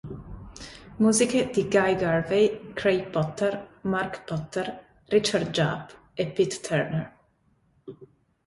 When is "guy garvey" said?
1.67-2.73